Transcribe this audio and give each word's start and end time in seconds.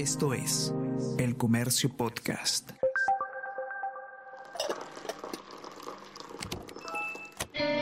Esto 0.00 0.32
es 0.32 0.72
El 1.18 1.36
Comercio 1.36 1.94
Podcast. 1.94 2.70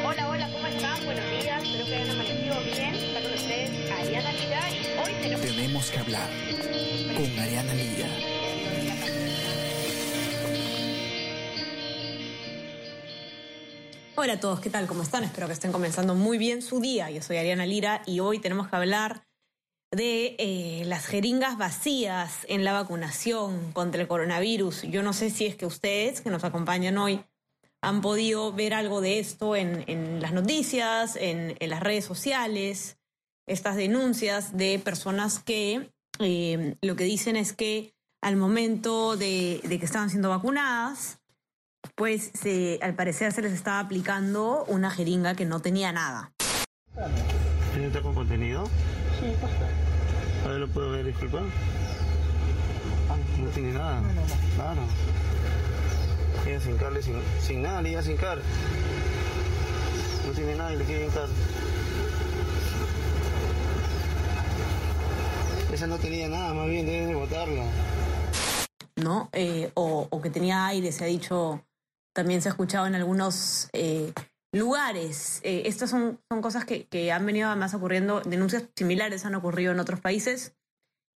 Hola, 0.04 0.28
hola, 0.28 0.50
¿cómo 0.52 0.66
están? 0.66 1.04
Buenos 1.04 1.24
días, 1.30 1.62
espero 1.62 1.84
que 1.84 1.94
hayan 1.94 2.10
amanecido 2.10 2.56
bien. 2.64 2.94
Está 2.96 3.22
con 3.22 3.32
ustedes 3.32 3.92
Ariana 3.92 4.32
Lira 4.32 4.68
y 4.68 4.98
hoy 4.98 5.22
tenemos... 5.22 5.46
Tenemos 5.46 5.90
que 5.92 5.98
hablar 5.98 6.28
con 7.16 7.39
Ariana 7.39 7.75
Lira. 7.75 8.09
Hola 14.16 14.32
a 14.32 14.41
todos, 14.41 14.59
¿qué 14.59 14.71
tal? 14.71 14.89
¿Cómo 14.89 15.05
están? 15.05 15.23
Espero 15.23 15.46
que 15.46 15.53
estén 15.53 15.71
comenzando 15.71 16.16
muy 16.16 16.37
bien 16.37 16.62
su 16.62 16.80
día. 16.80 17.12
Yo 17.12 17.23
soy 17.23 17.37
Ariana 17.37 17.64
Lira 17.64 18.03
y 18.07 18.19
hoy 18.19 18.41
tenemos 18.41 18.66
que 18.66 18.75
hablar 18.75 19.27
de 19.91 20.36
eh, 20.39 20.82
las 20.86 21.07
jeringas 21.07 21.57
vacías 21.57 22.45
en 22.48 22.64
la 22.64 22.73
vacunación 22.73 23.72
contra 23.72 24.00
el 24.00 24.08
coronavirus. 24.08 24.82
Yo 24.82 25.03
no 25.03 25.12
sé 25.12 25.31
si 25.31 25.46
es 25.46 25.57
que 25.57 25.67
ustedes 25.67 26.21
que 26.21 26.31
nos 26.31 26.45
acompañan 26.45 26.99
hoy 26.99 27.25
han 27.81 28.00
podido 28.00 28.53
ver 28.53 28.75
algo 28.75 29.00
de 29.00 29.18
esto 29.18 29.57
en, 29.57 29.85
en 29.86 30.21
las 30.21 30.32
noticias, 30.32 31.17
en, 31.17 31.57
en, 31.59 31.71
las 31.71 31.81
redes 31.81 32.05
sociales, 32.05 32.98
estas 33.47 33.77
denuncias 33.77 34.56
de 34.56 34.78
personas 34.78 35.39
que 35.39 35.91
eh, 36.19 36.77
lo 36.83 36.97
que 36.97 37.05
dicen 37.05 37.36
es 37.36 37.53
que 37.53 37.95
al 38.20 38.36
momento 38.36 39.17
de, 39.17 39.61
de 39.62 39.78
que 39.78 39.84
estaban 39.84 40.11
siendo 40.11 40.28
vacunadas, 40.28 41.20
pues 41.95 42.31
se, 42.34 42.78
al 42.83 42.95
parecer 42.95 43.33
se 43.33 43.42
les 43.42 43.53
estaba 43.53 43.78
aplicando 43.78 44.64
una 44.67 44.91
jeringa 44.91 45.34
que 45.34 45.45
no 45.45 45.61
tenía 45.61 45.92
nada. 45.92 46.33
¿Tiene 47.73 48.03
con 48.03 48.14
contenido? 48.14 48.67
Sí, 49.20 49.33
pasa. 49.41 49.88
A 50.44 50.48
ver, 50.48 50.60
¿lo 50.60 50.69
puedo 50.69 50.91
ver, 50.91 51.05
disculpa? 51.06 51.41
No 53.38 53.48
tiene 53.50 53.72
nada. 53.72 54.02
Claro. 54.56 54.80
Tiene 56.45 56.61
sin 56.61 56.77
carle, 56.77 57.03
sin, 57.03 57.20
sin 57.41 57.62
nada, 57.62 57.86
iba 57.89 58.03
sin 58.03 58.17
car. 58.17 58.39
No 60.27 60.33
tiene 60.33 60.55
nada 60.56 60.75
y 60.75 60.77
le 60.78 60.84
quiere 60.84 61.06
car. 61.08 61.28
Esa 65.72 65.86
no 65.86 65.98
tenía 65.98 66.28
nada, 66.28 66.55
más 66.55 66.67
bien 66.69 66.86
debes 66.86 67.08
de 67.08 67.14
botarla. 67.14 67.64
¿No? 68.97 69.28
Eh, 69.33 69.70
o, 69.75 70.08
o, 70.11 70.20
que 70.20 70.30
tenía 70.30 70.67
aire, 70.67 70.91
se 70.91 71.05
ha 71.05 71.06
dicho, 71.06 71.62
también 72.12 72.42
se 72.42 72.48
ha 72.48 72.52
escuchado 72.52 72.86
en 72.86 72.95
algunos 72.95 73.69
eh, 73.73 74.12
lugares. 74.53 75.41
Eh, 75.43 75.63
estas 75.67 75.91
son, 75.91 76.21
son 76.31 76.43
cosas 76.43 76.65
que, 76.65 76.87
que, 76.87 77.13
han 77.13 77.27
venido 77.27 77.49
además 77.49 77.75
ocurriendo, 77.75 78.21
denuncias 78.21 78.69
similares 78.77 79.25
han 79.25 79.35
ocurrido 79.35 79.73
en 79.73 79.81
otros 79.81 80.01
países. 80.01 80.57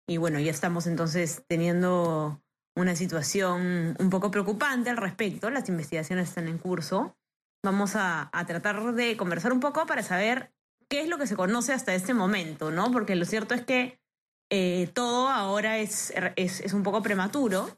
Y 0.07 0.17
bueno, 0.17 0.39
ya 0.39 0.51
estamos 0.51 0.87
entonces 0.87 1.43
teniendo 1.47 2.41
una 2.75 2.95
situación 2.95 3.95
un 3.99 4.09
poco 4.09 4.31
preocupante 4.31 4.89
al 4.89 4.97
respecto. 4.97 5.49
Las 5.49 5.69
investigaciones 5.69 6.29
están 6.29 6.47
en 6.47 6.57
curso. 6.57 7.15
Vamos 7.63 7.95
a, 7.95 8.29
a 8.31 8.45
tratar 8.45 8.93
de 8.93 9.17
conversar 9.17 9.53
un 9.53 9.59
poco 9.59 9.85
para 9.85 10.01
saber 10.01 10.51
qué 10.89 11.01
es 11.01 11.07
lo 11.07 11.17
que 11.17 11.27
se 11.27 11.35
conoce 11.35 11.73
hasta 11.73 11.93
este 11.93 12.13
momento, 12.13 12.71
¿no? 12.71 12.91
Porque 12.91 13.15
lo 13.15 13.25
cierto 13.25 13.53
es 13.53 13.63
que 13.63 13.99
eh, 14.49 14.89
todo 14.93 15.29
ahora 15.29 15.77
es, 15.77 16.11
es, 16.35 16.61
es, 16.61 16.73
un 16.73 16.81
poco 16.81 17.03
prematuro, 17.03 17.77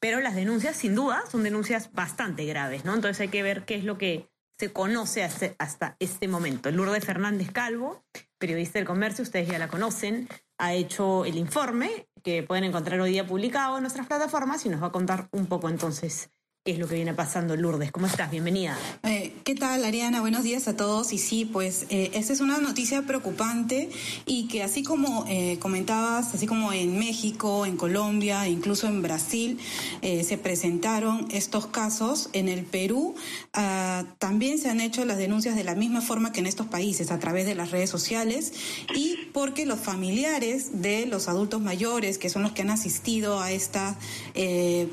pero 0.00 0.20
las 0.20 0.34
denuncias, 0.34 0.76
sin 0.76 0.96
duda, 0.96 1.22
son 1.30 1.44
denuncias 1.44 1.92
bastante 1.92 2.44
graves, 2.44 2.84
¿no? 2.84 2.94
Entonces 2.94 3.20
hay 3.20 3.28
que 3.28 3.44
ver 3.44 3.64
qué 3.64 3.76
es 3.76 3.84
lo 3.84 3.98
que 3.98 4.28
se 4.58 4.72
conoce 4.72 5.22
hasta, 5.58 5.96
este 6.00 6.26
momento. 6.26 6.70
Lourdes 6.70 7.04
Fernández 7.04 7.52
Calvo, 7.52 8.04
periodista 8.38 8.78
del 8.78 8.86
comercio, 8.86 9.22
ustedes 9.22 9.48
ya 9.48 9.58
la 9.58 9.68
conocen, 9.68 10.28
ha 10.58 10.74
hecho 10.74 11.24
el 11.24 11.36
informe 11.36 12.08
que 12.24 12.42
pueden 12.42 12.64
encontrar 12.64 13.00
hoy 13.00 13.12
día 13.12 13.26
publicado 13.26 13.76
en 13.76 13.82
nuestras 13.82 14.08
plataformas 14.08 14.66
y 14.66 14.68
nos 14.68 14.82
va 14.82 14.88
a 14.88 14.92
contar 14.92 15.28
un 15.30 15.46
poco 15.46 15.68
entonces 15.68 16.30
qué 16.68 16.72
es 16.72 16.78
lo 16.78 16.86
que 16.86 16.96
viene 16.96 17.14
pasando, 17.14 17.56
Lourdes. 17.56 17.90
¿Cómo 17.92 18.06
estás? 18.08 18.30
Bienvenida. 18.30 18.76
Eh, 19.02 19.32
¿Qué 19.42 19.54
tal, 19.54 19.86
Ariana? 19.86 20.20
Buenos 20.20 20.42
días 20.42 20.68
a 20.68 20.76
todos. 20.76 21.14
Y 21.14 21.18
sí, 21.18 21.46
pues 21.46 21.86
eh, 21.88 22.10
esta 22.12 22.34
es 22.34 22.42
una 22.42 22.58
noticia 22.58 23.00
preocupante 23.00 23.88
y 24.26 24.48
que 24.48 24.62
así 24.62 24.82
como 24.82 25.24
eh, 25.28 25.56
comentabas, 25.60 26.34
así 26.34 26.46
como 26.46 26.74
en 26.74 26.98
México, 26.98 27.64
en 27.64 27.78
Colombia, 27.78 28.46
incluso 28.48 28.86
en 28.86 29.00
Brasil, 29.00 29.58
eh, 30.02 30.24
se 30.24 30.36
presentaron 30.36 31.26
estos 31.30 31.68
casos, 31.68 32.28
en 32.34 32.50
el 32.50 32.66
Perú 32.66 33.14
uh, 33.56 34.04
también 34.18 34.58
se 34.58 34.68
han 34.68 34.82
hecho 34.82 35.06
las 35.06 35.16
denuncias 35.16 35.56
de 35.56 35.64
la 35.64 35.74
misma 35.74 36.02
forma 36.02 36.32
que 36.32 36.40
en 36.40 36.46
estos 36.46 36.66
países, 36.66 37.10
a 37.10 37.18
través 37.18 37.46
de 37.46 37.54
las 37.54 37.70
redes 37.70 37.88
sociales 37.88 38.52
y 38.94 39.16
porque 39.32 39.64
los 39.64 39.80
familiares 39.80 40.82
de 40.82 41.06
los 41.06 41.28
adultos 41.28 41.62
mayores, 41.62 42.18
que 42.18 42.28
son 42.28 42.42
los 42.42 42.52
que 42.52 42.60
han 42.60 42.70
asistido 42.70 43.40
a 43.40 43.52
esta 43.52 43.96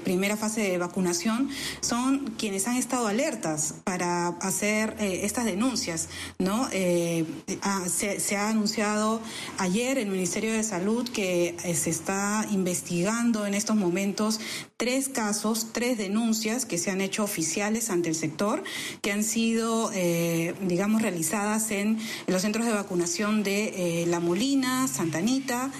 primera 0.05 0.37
fase 0.37 0.61
de 0.61 0.77
vacunación, 0.77 1.49
son 1.81 2.35
quienes 2.37 2.67
han 2.67 2.77
estado 2.77 3.07
alertas 3.07 3.75
para 3.83 4.27
hacer 4.27 4.95
eh, 4.99 5.21
estas 5.23 5.45
denuncias, 5.45 6.09
¿no? 6.39 6.67
Eh, 6.71 7.25
ah, 7.61 7.83
se, 7.87 8.19
se, 8.19 8.35
ha 8.35 8.49
anunciado 8.49 9.21
ayer 9.57 9.97
el 9.97 10.07
Ministerio 10.07 10.53
de 10.53 10.63
Salud 10.63 11.07
que 11.09 11.55
eh, 11.63 11.75
se 11.75 11.89
está 11.89 12.45
investigando 12.51 13.45
en 13.45 13.53
estos 13.53 13.75
momentos 13.75 14.39
tres 14.77 15.07
casos, 15.09 15.67
tres 15.71 15.97
denuncias 15.97 16.65
que 16.65 16.77
se 16.77 16.91
han 16.91 17.01
hecho 17.01 17.23
oficiales 17.23 17.89
ante 17.89 18.09
el 18.09 18.15
sector, 18.15 18.63
que 19.01 19.11
han 19.11 19.23
sido, 19.23 19.91
eh, 19.93 20.53
digamos, 20.61 21.01
realizadas 21.01 21.71
en, 21.71 21.97
los 22.27 22.41
centros 22.41 22.65
de 22.65 22.73
vacunación 22.73 23.43
de 23.43 24.01
eh, 24.03 24.05
La 24.07 24.19
Molina, 24.19 24.87
Santa 24.87 25.19
Anita 25.19 25.71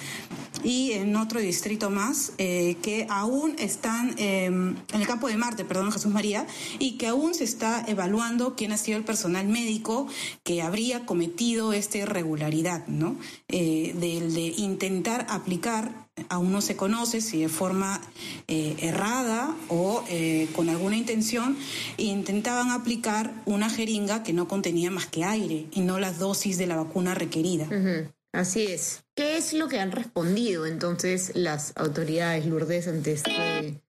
y 0.64 0.92
en 0.94 1.16
otro 1.16 1.40
distrito 1.40 1.90
más, 1.90 2.34
eh, 2.38 2.78
que 2.82 3.08
aún 3.10 3.56
están 3.60 4.16
en 4.18 4.78
el 4.94 5.08
campo 5.08 5.28
de 5.28 5.38
Marte, 5.38 5.66
perdón, 5.66 5.92
Jesús 5.92 6.12
María, 6.12 6.48
y 6.80 6.98
que 6.98 7.08
aún 7.08 7.34
se 7.34 7.44
está 7.44 7.84
evaluando 7.88 8.56
quién 8.56 8.72
ha 8.72 8.78
sido 8.78 8.98
el 8.98 9.04
personal 9.04 9.48
médico 9.48 10.08
que 10.44 10.62
habría 10.62 11.06
cometido 11.06 11.74
esta 11.74 11.98
irregularidad, 11.98 12.88
¿no? 12.88 13.16
Eh, 13.48 13.94
de, 14.00 14.28
de, 14.30 14.54
intentar 14.58 15.28
aplicar, 15.30 16.08
aún 16.30 16.52
no 16.52 16.62
se 16.62 16.76
conoce 16.76 17.22
si 17.22 17.42
de 17.42 17.50
forma 17.50 18.02
eh, 18.48 18.76
errada 18.80 19.56
o 19.70 20.04
eh, 20.10 20.48
con 20.56 20.70
alguna 20.70 20.98
intención, 20.98 21.58
intentaban 21.98 22.72
aplicar 22.72 23.34
una 23.46 23.70
jeringa 23.70 24.24
que 24.24 24.34
no 24.34 24.48
contenía 24.48 24.92
más 24.92 25.08
que 25.08 25.24
aire 25.24 25.68
y 25.72 25.82
no 25.82 26.00
las 26.00 26.20
dosis 26.20 26.58
de 26.58 26.68
la 26.68 26.76
vacuna 26.76 27.16
requerida. 27.16 27.68
Así 28.36 28.66
es. 28.66 29.06
¿Qué 29.16 29.38
es 29.38 29.54
lo 29.54 29.70
que 29.70 29.80
han 29.80 29.94
respondido 29.94 30.66
entonces 30.66 31.32
las 31.36 31.72
autoridades 31.78 32.46
Lourdes 32.46 32.90
ante 32.90 33.14
este 33.14 33.82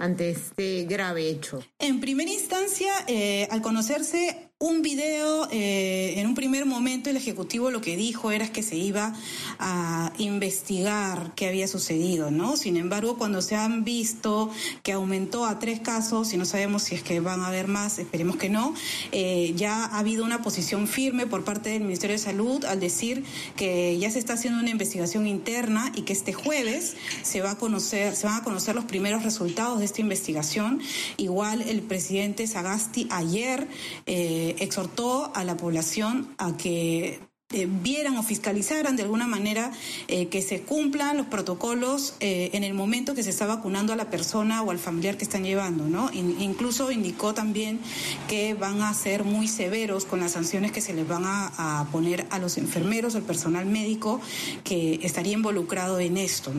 ante 0.00 0.30
este 0.30 0.84
grave 0.84 1.28
hecho? 1.28 1.64
En 1.78 2.00
primera 2.00 2.30
instancia, 2.30 2.92
eh, 3.06 3.46
al 3.52 3.62
conocerse 3.62 4.47
un 4.60 4.82
video, 4.82 5.46
eh, 5.52 6.14
en 6.16 6.26
un 6.26 6.34
primer 6.34 6.66
momento 6.66 7.10
el 7.10 7.16
Ejecutivo 7.16 7.70
lo 7.70 7.80
que 7.80 7.96
dijo 7.96 8.32
era 8.32 8.50
que 8.50 8.64
se 8.64 8.74
iba 8.74 9.14
a 9.60 10.12
investigar 10.18 11.32
qué 11.36 11.46
había 11.46 11.68
sucedido, 11.68 12.32
¿no? 12.32 12.56
Sin 12.56 12.76
embargo, 12.76 13.18
cuando 13.18 13.40
se 13.40 13.54
han 13.54 13.84
visto 13.84 14.50
que 14.82 14.90
aumentó 14.90 15.46
a 15.46 15.60
tres 15.60 15.78
casos 15.78 16.32
y 16.32 16.38
no 16.38 16.44
sabemos 16.44 16.82
si 16.82 16.96
es 16.96 17.04
que 17.04 17.20
van 17.20 17.42
a 17.42 17.46
haber 17.46 17.68
más, 17.68 18.00
esperemos 18.00 18.36
que 18.36 18.48
no, 18.48 18.74
eh, 19.12 19.52
ya 19.54 19.84
ha 19.84 20.00
habido 20.00 20.24
una 20.24 20.42
posición 20.42 20.88
firme 20.88 21.28
por 21.28 21.44
parte 21.44 21.70
del 21.70 21.82
Ministerio 21.82 22.16
de 22.16 22.22
Salud 22.22 22.64
al 22.64 22.80
decir 22.80 23.22
que 23.54 23.96
ya 24.00 24.10
se 24.10 24.18
está 24.18 24.32
haciendo 24.32 24.58
una 24.58 24.70
investigación 24.70 25.28
interna 25.28 25.92
y 25.94 26.02
que 26.02 26.12
este 26.12 26.32
jueves 26.32 26.96
se 27.22 27.42
va 27.42 27.52
a 27.52 27.58
conocer, 27.58 28.16
se 28.16 28.26
van 28.26 28.40
a 28.40 28.42
conocer 28.42 28.74
los 28.74 28.86
primeros 28.86 29.22
resultados 29.22 29.78
de 29.78 29.84
esta 29.84 30.00
investigación. 30.00 30.80
Igual 31.16 31.62
el 31.62 31.80
presidente 31.82 32.44
Sagasti 32.48 33.06
ayer 33.12 33.68
eh, 34.06 34.47
exhortó 34.58 35.32
a 35.34 35.44
la 35.44 35.56
población 35.56 36.34
a 36.38 36.56
que 36.56 37.20
eh, 37.50 37.66
vieran 37.66 38.14
o 38.18 38.22
fiscalizaran 38.22 38.94
de 38.96 39.04
alguna 39.04 39.26
manera 39.26 39.72
eh, 40.06 40.26
que 40.26 40.42
se 40.42 40.60
cumplan 40.60 41.16
los 41.16 41.28
protocolos 41.28 42.12
eh, 42.20 42.50
en 42.52 42.62
el 42.62 42.74
momento 42.74 43.14
que 43.14 43.22
se 43.22 43.30
está 43.30 43.46
vacunando 43.46 43.94
a 43.94 43.96
la 43.96 44.10
persona 44.10 44.60
o 44.60 44.70
al 44.70 44.78
familiar 44.78 45.16
que 45.16 45.24
están 45.24 45.44
llevando, 45.44 45.86
¿no? 45.86 46.10
In 46.12 46.36
incluso 46.42 46.92
indicó 46.92 47.32
también 47.32 47.80
que 48.28 48.52
van 48.52 48.82
a 48.82 48.92
ser 48.92 49.24
muy 49.24 49.48
severos 49.48 50.04
con 50.04 50.20
las 50.20 50.32
sanciones 50.32 50.72
que 50.72 50.82
se 50.82 50.92
les 50.92 51.08
van 51.08 51.22
a, 51.24 51.88
poner 51.90 52.26
a 52.28 52.38
los 52.38 52.58
enfermeros, 52.58 53.14
al 53.14 53.22
personal 53.22 53.64
médico 53.64 54.20
que 54.62 55.00
estaría 55.02 55.32
involucrado 55.32 56.00
en 56.00 56.18
esto. 56.18 56.52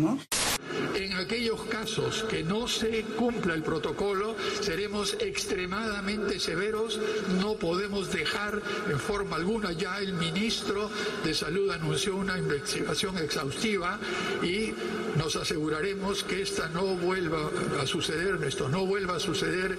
Aquellos 1.50 1.68
casos 1.68 2.26
que 2.30 2.44
no 2.44 2.68
se 2.68 3.02
cumpla 3.18 3.56
el 3.56 3.64
protocolo, 3.64 4.36
seremos 4.62 5.18
extremadamente 5.20 6.40
severos. 6.40 7.00
No 7.42 7.56
podemos 7.56 8.12
dejar 8.12 8.62
en 8.88 9.00
forma 9.00 9.38
alguna, 9.38 9.72
ya 9.72 9.98
el 9.98 10.14
ministro 10.14 10.92
de 11.24 11.34
Salud 11.34 11.72
anunció 11.72 12.18
una 12.18 12.38
investigación 12.38 13.18
exhaustiva 13.18 13.98
y 14.44 14.76
nos 15.18 15.36
aseguraremos 15.38 16.24
que 16.24 16.44
esta 16.44 16.70
no 16.70 16.86
vuelva 16.96 17.50
a 17.82 17.88
suceder, 17.88 18.38
esto 18.46 18.70
no 18.70 18.86
vuelva 18.86 19.16
a 19.16 19.20
suceder, 19.20 19.76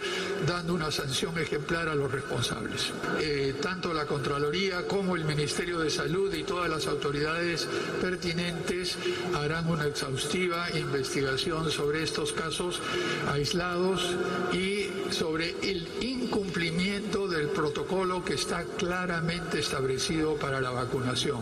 dando 0.49 0.75
una 0.75 0.91
sanción 0.91 1.39
ejemplar 1.39 1.89
a 1.89 1.95
los 1.95 2.11
responsables. 2.11 2.91
Eh, 3.21 3.55
tanto 3.63 3.95
la 3.95 4.07
Contraloría 4.07 4.89
como 4.89 5.15
el 5.15 5.25
Ministerio 5.25 5.79
de 5.79 5.89
Salud 5.89 6.35
y 6.35 6.43
todas 6.43 6.69
las 6.69 6.89
autoridades 6.89 7.69
pertinentes 8.01 8.99
harán 9.35 9.69
una 9.71 9.87
exhaustiva 9.87 10.67
investigación 10.77 11.60
sobre 11.69 12.03
estos 12.03 12.33
casos 12.33 12.81
aislados 13.29 14.17
y 14.53 15.13
sobre 15.13 15.55
el 15.63 15.87
incumplimiento 16.01 17.29
del 17.29 17.49
protocolo 17.49 18.25
que 18.25 18.35
está 18.35 18.65
claramente 18.65 19.59
establecido 19.59 20.37
para 20.37 20.61
la 20.61 20.71
vacunación. 20.71 21.41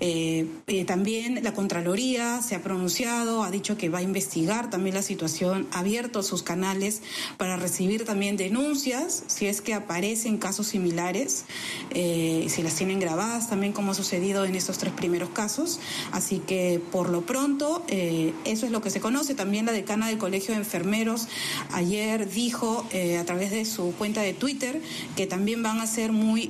Eh, 0.00 0.46
eh, 0.66 0.86
también 0.86 1.44
la 1.44 1.52
Contraloría 1.52 2.40
se 2.40 2.54
ha 2.54 2.62
pronunciado, 2.62 3.42
ha 3.44 3.50
dicho 3.50 3.76
que 3.76 3.90
va 3.90 3.98
a 3.98 4.02
investigar 4.02 4.70
también 4.70 4.94
la 4.94 5.02
situación, 5.02 5.68
ha 5.72 5.80
abierto 5.80 6.22
sus 6.22 6.42
canales 6.42 7.02
para 7.36 7.58
recibir 7.58 8.06
también 8.06 8.38
denuncias 8.38 9.24
si 9.26 9.46
es 9.46 9.60
que 9.60 9.74
aparecen 9.74 10.38
casos 10.38 10.68
similares, 10.68 11.44
eh, 11.90 12.46
si 12.48 12.62
las 12.62 12.76
tienen 12.76 12.98
grabadas 12.98 13.50
también 13.50 13.74
como 13.74 13.92
ha 13.92 13.94
sucedido 13.94 14.46
en 14.46 14.54
estos 14.54 14.78
tres 14.78 14.94
primeros 14.94 15.28
casos. 15.30 15.80
Así 16.12 16.38
que 16.38 16.80
por 16.90 17.10
lo 17.10 17.26
pronto 17.26 17.84
eso 17.88 18.66
es 18.66 18.72
lo 18.72 18.80
que 18.80 18.90
se 18.90 19.00
conoce. 19.00 19.34
También 19.34 19.66
la 19.66 19.72
decana 19.72 20.08
del 20.08 20.16
Colegio 20.16 20.54
de 20.54 20.60
Enfermeros 20.60 21.28
ayer 21.72 22.30
dijo 22.30 22.86
a 23.18 23.24
través 23.24 23.50
de 23.50 23.64
su 23.64 23.92
cuenta 23.98 24.22
de 24.22 24.32
Twitter 24.32 24.80
que 25.16 25.26
también 25.26 25.62
van 25.62 25.80
a 25.80 25.86
ser 25.86 26.12
muy 26.12 26.46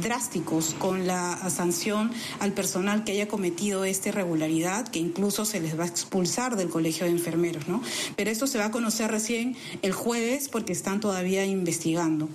drásticos 0.00 0.76
con 0.78 1.06
la 1.06 1.50
sanción 1.50 2.12
al 2.38 2.52
personal 2.52 2.83
que 3.04 3.12
haya 3.12 3.28
cometido 3.28 3.84
esta 3.84 4.10
irregularidad, 4.10 4.88
que 4.88 4.98
incluso 4.98 5.44
se 5.44 5.60
les 5.60 5.78
va 5.78 5.84
a 5.84 5.86
expulsar 5.86 6.56
del 6.56 6.68
colegio 6.68 7.06
de 7.06 7.12
enfermeros, 7.12 7.66
¿no? 7.66 7.82
Pero 8.16 8.30
esto 8.30 8.46
se 8.46 8.58
va 8.58 8.66
a 8.66 8.70
conocer 8.70 9.10
recién 9.10 9.56
el 9.82 9.92
jueves 9.92 10.48
porque 10.48 10.72
están 10.72 11.00
todavía 11.00 11.44
investigando. 11.44 12.28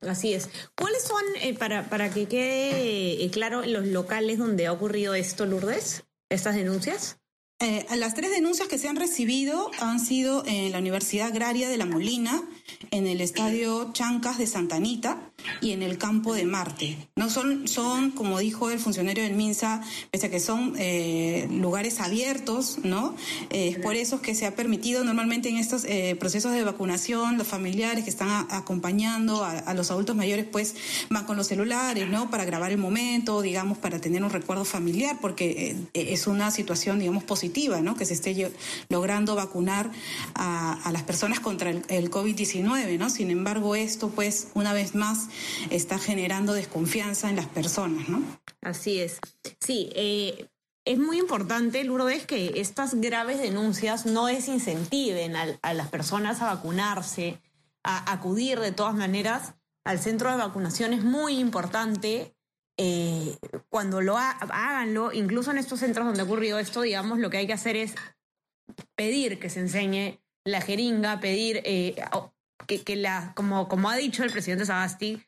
Así 0.00 0.32
es. 0.32 0.48
¿Cuáles 0.76 1.02
son, 1.02 1.22
eh, 1.42 1.54
para, 1.54 1.88
para 1.90 2.10
que 2.10 2.26
quede 2.26 3.24
eh, 3.24 3.30
claro, 3.30 3.62
los 3.66 3.86
locales 3.86 4.38
donde 4.38 4.66
ha 4.66 4.72
ocurrido 4.72 5.14
esto, 5.14 5.46
Lourdes, 5.46 6.04
estas 6.30 6.54
denuncias? 6.54 7.18
Eh, 7.62 7.86
las 7.94 8.14
tres 8.14 8.32
denuncias 8.32 8.66
que 8.66 8.76
se 8.76 8.88
han 8.88 8.96
recibido 8.96 9.70
han 9.78 10.00
sido 10.00 10.42
en 10.46 10.72
la 10.72 10.78
Universidad 10.78 11.28
Agraria 11.28 11.68
de 11.68 11.76
La 11.76 11.86
Molina, 11.86 12.42
en 12.90 13.06
el 13.06 13.20
Estadio 13.20 13.92
Chancas 13.92 14.36
de 14.36 14.48
Santa 14.48 14.74
Anita 14.74 15.30
y 15.60 15.70
en 15.70 15.84
el 15.84 15.96
Campo 15.96 16.34
de 16.34 16.44
Marte. 16.44 16.98
No 17.14 17.30
son, 17.30 17.68
son 17.68 18.10
como 18.10 18.40
dijo 18.40 18.72
el 18.72 18.80
funcionario 18.80 19.22
del 19.22 19.34
MINSA, 19.34 19.80
pese 20.10 20.26
a 20.26 20.30
que 20.30 20.40
son 20.40 20.74
eh, 20.76 21.46
lugares 21.52 22.00
abiertos, 22.00 22.78
¿no? 22.82 23.14
Eh, 23.50 23.68
es 23.68 23.78
por 23.78 23.94
eso 23.94 24.20
que 24.20 24.34
se 24.34 24.44
ha 24.46 24.56
permitido 24.56 25.04
normalmente 25.04 25.48
en 25.48 25.56
estos 25.56 25.86
procesos 26.18 26.52
de 26.52 26.64
vacunación, 26.64 27.38
los 27.38 27.46
familiares 27.46 28.02
que 28.02 28.10
están 28.10 28.48
acompañando 28.50 29.44
a, 29.44 29.72
los 29.74 29.92
adultos 29.92 30.16
mayores, 30.16 30.46
pues 30.50 30.74
van 31.10 31.26
con 31.26 31.36
los 31.36 31.46
celulares, 31.46 32.08
¿no? 32.08 32.28
Para 32.28 32.44
grabar 32.44 32.72
el 32.72 32.78
momento, 32.78 33.40
digamos, 33.40 33.78
para 33.78 34.00
tener 34.00 34.24
un 34.24 34.30
recuerdo 34.30 34.64
familiar, 34.64 35.18
porque 35.20 35.76
es 35.94 36.26
una 36.26 36.50
situación, 36.50 36.98
digamos, 36.98 37.22
positiva 37.22 37.51
que 37.96 38.04
se 38.04 38.14
esté 38.14 38.52
logrando 38.88 39.34
vacunar 39.34 39.90
a, 40.34 40.90
las 40.92 41.02
personas 41.02 41.40
contra 41.40 41.70
el, 41.70 42.10
COVID-19, 42.10 42.98
¿no? 42.98 43.10
Sin 43.10 43.30
embargo, 43.30 43.74
esto, 43.74 44.10
pues, 44.10 44.48
una 44.54 44.72
vez 44.72 44.94
más, 44.94 45.28
está 45.70 45.98
generando 45.98 46.52
desconfianza 46.52 47.30
en 47.30 47.36
las 47.36 47.46
personas, 47.46 48.08
¿no? 48.08 48.22
Así 48.62 49.00
es. 49.00 49.18
Sí, 49.60 49.90
eh, 49.94 50.48
es 50.84 50.98
muy 50.98 51.18
importante, 51.18 51.84
Lourdes, 51.84 52.26
que 52.26 52.54
estas 52.56 52.94
graves 52.94 53.38
denuncias 53.38 54.06
no 54.06 54.26
desincentiven 54.26 55.36
a, 55.36 55.58
a 55.62 55.74
las 55.74 55.88
personas 55.88 56.40
a 56.42 56.54
vacunarse, 56.54 57.38
a 57.84 58.12
acudir 58.12 58.60
de 58.60 58.72
todas 58.72 58.94
maneras 58.94 59.54
al 59.84 59.98
centro 59.98 60.30
de 60.30 60.36
vacunación. 60.36 60.92
Es 60.92 61.04
muy 61.04 61.38
importante 61.38 62.34
eh, 62.76 63.36
cuando 63.68 64.00
lo 64.00 64.16
háganlo, 64.16 65.12
incluso 65.12 65.50
en 65.50 65.58
estos 65.58 65.80
centros 65.80 66.06
donde 66.06 66.22
ha 66.22 66.24
ocurrido 66.24 66.58
esto, 66.58 66.82
digamos, 66.82 67.18
lo 67.18 67.30
que 67.30 67.38
hay 67.38 67.46
que 67.46 67.52
hacer 67.52 67.76
es 67.76 67.94
pedir 68.94 69.38
que 69.38 69.50
se 69.50 69.60
enseñe 69.60 70.20
la 70.44 70.60
jeringa, 70.60 71.20
pedir 71.20 71.62
eh, 71.64 71.94
que, 72.66 72.96
la, 72.96 73.32
como, 73.34 73.68
como 73.68 73.90
ha 73.90 73.96
dicho 73.96 74.24
el 74.24 74.32
presidente 74.32 74.66
Sagasti, 74.66 75.22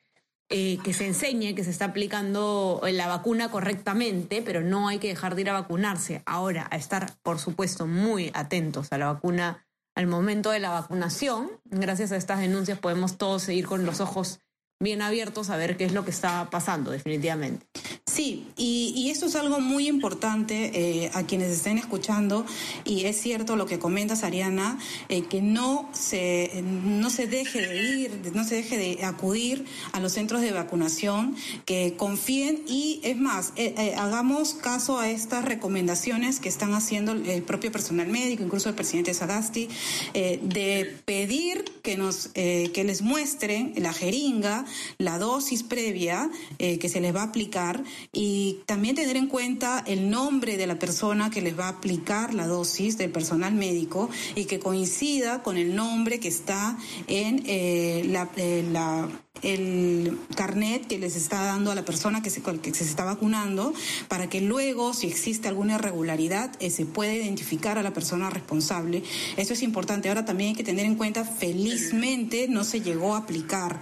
eh, 0.50 0.78
que 0.82 0.92
se 0.92 1.06
enseñe 1.06 1.54
que 1.54 1.64
se 1.64 1.70
está 1.70 1.86
aplicando 1.86 2.80
la 2.90 3.06
vacuna 3.06 3.50
correctamente, 3.50 4.42
pero 4.42 4.60
no 4.60 4.88
hay 4.88 4.98
que 4.98 5.08
dejar 5.08 5.34
de 5.34 5.42
ir 5.42 5.50
a 5.50 5.54
vacunarse. 5.54 6.22
Ahora, 6.26 6.66
a 6.70 6.76
estar, 6.76 7.16
por 7.22 7.38
supuesto, 7.38 7.86
muy 7.86 8.30
atentos 8.34 8.92
a 8.92 8.98
la 8.98 9.12
vacuna 9.12 9.66
al 9.94 10.06
momento 10.06 10.50
de 10.50 10.60
la 10.60 10.70
vacunación. 10.70 11.50
Gracias 11.64 12.12
a 12.12 12.16
estas 12.16 12.40
denuncias 12.40 12.78
podemos 12.78 13.16
todos 13.16 13.42
seguir 13.42 13.66
con 13.66 13.86
los 13.86 14.00
ojos 14.00 14.40
bien 14.80 15.02
abiertos 15.02 15.50
a 15.50 15.56
ver 15.56 15.76
qué 15.76 15.84
es 15.84 15.92
lo 15.92 16.04
que 16.04 16.10
está 16.10 16.48
pasando, 16.50 16.90
definitivamente. 16.90 17.66
Sí, 18.14 18.46
y, 18.56 18.92
y 18.96 19.10
esto 19.10 19.26
es 19.26 19.34
algo 19.34 19.58
muy 19.58 19.88
importante 19.88 20.70
eh, 20.72 21.10
a 21.14 21.24
quienes 21.24 21.50
estén 21.50 21.78
escuchando, 21.78 22.46
y 22.84 23.06
es 23.06 23.20
cierto 23.20 23.56
lo 23.56 23.66
que 23.66 23.80
comentas, 23.80 24.22
Ariana, 24.22 24.78
eh, 25.08 25.22
que 25.22 25.42
no 25.42 25.90
se, 25.92 26.62
no 26.62 27.10
se 27.10 27.26
deje 27.26 27.66
de 27.66 27.76
ir, 27.76 28.32
no 28.32 28.44
se 28.44 28.54
deje 28.54 28.78
de 28.78 29.04
acudir 29.04 29.64
a 29.90 29.98
los 29.98 30.12
centros 30.12 30.42
de 30.42 30.52
vacunación, 30.52 31.34
que 31.64 31.94
confíen 31.96 32.62
y, 32.68 33.00
es 33.02 33.16
más, 33.16 33.52
eh, 33.56 33.94
hagamos 33.98 34.54
caso 34.54 35.00
a 35.00 35.10
estas 35.10 35.44
recomendaciones 35.44 36.38
que 36.38 36.48
están 36.48 36.72
haciendo 36.72 37.10
el 37.10 37.42
propio 37.42 37.72
personal 37.72 38.06
médico, 38.06 38.44
incluso 38.44 38.68
el 38.68 38.76
presidente 38.76 39.12
Sagasti, 39.12 39.68
de 40.12 41.00
pedir 41.04 41.64
que, 41.82 41.96
nos, 41.96 42.28
que 42.28 42.84
les 42.86 43.02
muestren 43.02 43.72
la 43.76 43.92
jeringa, 43.92 44.66
la 44.98 45.18
dosis 45.18 45.64
previa 45.64 46.30
que 46.58 46.88
se 46.88 47.00
les 47.00 47.14
va 47.14 47.22
a 47.22 47.24
aplicar 47.24 47.82
y 48.14 48.60
también 48.66 48.94
tener 48.94 49.16
en 49.16 49.26
cuenta 49.26 49.82
el 49.86 50.08
nombre 50.08 50.56
de 50.56 50.66
la 50.66 50.78
persona 50.78 51.30
que 51.30 51.42
les 51.42 51.58
va 51.58 51.66
a 51.66 51.70
aplicar 51.70 52.32
la 52.32 52.46
dosis 52.46 52.96
del 52.96 53.10
personal 53.10 53.54
médico 53.54 54.08
y 54.34 54.44
que 54.44 54.60
coincida 54.60 55.42
con 55.42 55.56
el 55.56 55.74
nombre 55.74 56.20
que 56.20 56.28
está 56.28 56.78
en 57.08 57.40
eh, 57.46 58.02
eh, 58.36 59.08
el 59.42 60.18
carnet 60.36 60.86
que 60.86 60.98
les 60.98 61.16
está 61.16 61.42
dando 61.42 61.72
a 61.72 61.74
la 61.74 61.84
persona 61.84 62.22
que 62.22 62.30
se, 62.30 62.40
que 62.40 62.72
se 62.72 62.84
está 62.84 63.04
vacunando 63.04 63.74
para 64.08 64.28
que 64.28 64.40
luego, 64.40 64.94
si 64.94 65.08
existe 65.08 65.48
alguna 65.48 65.74
irregularidad, 65.74 66.52
eh, 66.60 66.70
se 66.70 66.86
pueda 66.86 67.12
identificar 67.12 67.76
a 67.76 67.82
la 67.82 67.92
persona 67.92 68.30
responsable. 68.30 69.02
Eso 69.36 69.52
es 69.52 69.62
importante. 69.62 70.08
Ahora 70.08 70.24
también 70.24 70.50
hay 70.50 70.56
que 70.56 70.64
tener 70.64 70.86
en 70.86 70.94
cuenta, 70.94 71.24
felizmente 71.24 72.46
no 72.48 72.64
se 72.64 72.80
llegó 72.80 73.14
a 73.16 73.18
aplicar, 73.18 73.80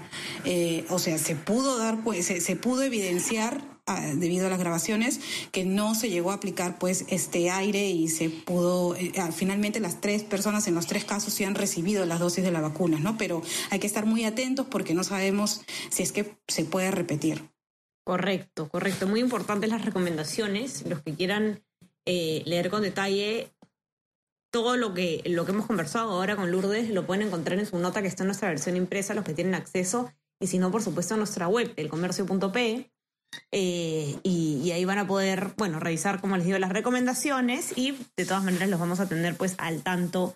o 0.89 0.99
sea, 0.99 1.19
se 1.19 1.37
pudo 1.37 1.79
dar, 1.79 2.03
pues, 2.03 2.27
se 2.27 2.57
pudo 2.57 2.83
evidenciar 2.83 3.72
debido 4.15 4.47
a 4.47 4.51
las 4.51 4.59
grabaciones, 4.59 5.21
que 5.51 5.65
no 5.65 5.95
se 5.95 6.09
llegó 6.09 6.31
a 6.31 6.35
aplicar 6.35 6.79
pues 6.79 7.05
este 7.09 7.51
aire 7.51 7.91
y 7.91 8.09
se 8.09 8.31
pudo, 8.31 8.95
eh, 8.95 9.13
finalmente 9.35 9.81
las 9.81 10.01
tres 10.01 10.23
personas 10.23 10.69
en 10.69 10.75
los 10.75 10.87
tres 10.87 11.05
casos 11.05 11.35
sí 11.35 11.45
han 11.45 11.55
recibido 11.55 12.07
las 12.07 12.21
dosis 12.21 12.45
de 12.45 12.53
la 12.53 12.61
vacuna, 12.61 12.99
¿no? 13.01 13.19
Pero 13.19 13.43
hay 13.71 13.81
que 13.81 13.87
estar 13.87 14.07
muy 14.07 14.25
atentos 14.25 14.67
porque 14.67 14.95
no 14.95 15.03
sabemos 15.03 15.63
si 15.91 16.03
es 16.03 16.13
que 16.13 16.37
se 16.47 16.65
puede 16.65 16.91
repetir. 16.91 17.51
Correcto, 18.05 18.69
correcto. 18.69 19.07
Muy 19.07 19.21
importantes 19.21 19.71
las 19.71 19.85
recomendaciones. 19.85 20.85
Los 20.87 21.03
que 21.03 21.15
quieran 21.15 21.63
eh, 22.05 22.43
leer 22.47 22.69
con 22.71 22.83
detalle 22.83 23.53
todo 24.53 24.77
lo 24.77 24.93
que, 24.93 25.23
lo 25.27 25.45
que 25.45 25.53
hemos 25.53 25.67
conversado 25.67 26.11
ahora 26.11 26.37
con 26.37 26.51
Lourdes 26.51 26.91
lo 26.91 27.07
pueden 27.07 27.27
encontrar 27.27 27.59
en 27.59 27.67
su 27.67 27.79
nota 27.79 28.03
que 28.03 28.09
está 28.09 28.23
en 28.23 28.29
nuestra 28.29 28.49
versión 28.49 28.77
impresa, 28.77 29.15
los 29.15 29.25
que 29.25 29.33
tienen 29.33 29.55
acceso, 29.55 30.13
y 30.39 30.49
si 30.49 30.59
no, 30.59 30.71
por 30.71 30.83
supuesto, 30.83 31.15
en 31.15 31.21
nuestra 31.21 31.49
web, 31.49 31.73
elcomercio.pe. 31.77 32.92
Eh, 33.51 34.19
y, 34.23 34.71
ahí 34.73 34.85
van 34.85 34.99
a 34.99 35.07
poder, 35.07 35.53
bueno, 35.57 35.81
revisar, 35.81 36.21
como 36.21 36.37
les 36.37 36.47
digo, 36.47 36.59
las 36.59 36.73
recomendaciones 36.73 37.77
y 37.77 37.97
de 38.17 38.25
todas 38.25 38.43
maneras 38.45 38.69
los 38.69 38.81
vamos 38.81 39.01
a 39.01 39.09
tener 39.09 39.37
pues 39.37 39.55
al 39.59 39.83
tanto 39.83 40.35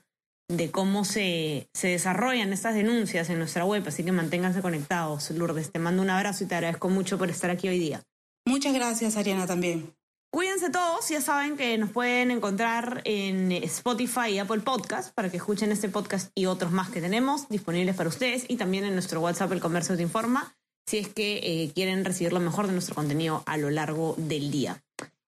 de 0.48 0.70
cómo 0.70 1.04
se, 1.04 1.68
se 1.74 1.88
desarrollan 1.88 2.52
estas 2.52 2.74
denuncias 2.74 3.30
en 3.30 3.38
nuestra 3.38 3.64
web, 3.64 3.82
así 3.86 4.04
que 4.04 4.12
manténganse 4.12 4.62
conectados. 4.62 5.30
Lourdes, 5.30 5.72
te 5.72 5.78
mando 5.78 6.02
un 6.02 6.10
abrazo 6.10 6.44
y 6.44 6.46
te 6.46 6.54
agradezco 6.54 6.88
mucho 6.88 7.18
por 7.18 7.30
estar 7.30 7.50
aquí 7.50 7.68
hoy 7.68 7.78
día. 7.78 8.02
Muchas 8.46 8.74
gracias, 8.74 9.16
Ariana, 9.16 9.46
también. 9.46 9.92
Cuídense 10.30 10.70
todos, 10.70 11.08
ya 11.08 11.20
saben 11.20 11.56
que 11.56 11.78
nos 11.78 11.90
pueden 11.90 12.30
encontrar 12.30 13.00
en 13.04 13.52
Spotify 13.52 14.32
y 14.32 14.38
Apple 14.38 14.60
Podcast 14.60 15.14
para 15.14 15.30
que 15.30 15.38
escuchen 15.38 15.72
este 15.72 15.88
podcast 15.88 16.30
y 16.34 16.46
otros 16.46 16.72
más 16.72 16.90
que 16.90 17.00
tenemos 17.00 17.48
disponibles 17.48 17.96
para 17.96 18.10
ustedes 18.10 18.44
y 18.46 18.56
también 18.56 18.84
en 18.84 18.92
nuestro 18.92 19.20
WhatsApp 19.20 19.52
El 19.52 19.60
Comercio 19.60 19.96
Te 19.96 20.02
Informa 20.02 20.54
si 20.86 20.98
es 20.98 21.08
que 21.08 21.40
eh, 21.42 21.72
quieren 21.74 22.04
recibir 22.04 22.32
lo 22.32 22.40
mejor 22.40 22.68
de 22.68 22.72
nuestro 22.72 22.94
contenido 22.94 23.42
a 23.46 23.56
lo 23.56 23.70
largo 23.70 24.14
del 24.18 24.50
día. 24.50 24.82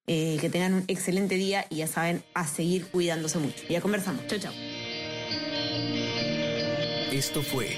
Eh, 0.07 0.39
que 0.41 0.49
tengan 0.49 0.73
un 0.73 0.85
excelente 0.89 1.35
día 1.35 1.67
y 1.69 1.77
ya 1.77 1.87
saben, 1.87 2.23
a 2.33 2.47
seguir 2.47 2.87
cuidándose 2.87 3.39
mucho. 3.39 3.65
Ya 3.69 3.83
conversamos. 3.83 4.27
Chao, 4.27 4.39
chao. 4.39 4.53
Esto 7.13 7.43
fue 7.43 7.77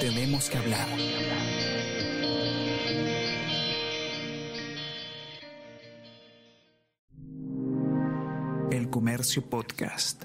Tenemos 0.00 0.48
que 0.48 0.58
hablar. 0.58 0.88
El 8.72 8.90
Comercio 8.90 9.42
Podcast. 9.42 10.24